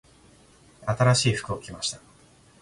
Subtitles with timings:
[0.87, 1.99] 新しい服を着ました。